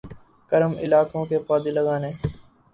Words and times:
گرم 0.51 0.73
علاقوں 0.79 1.23
کے 1.25 1.37
پودے 1.47 1.71
لگانے 1.71 2.11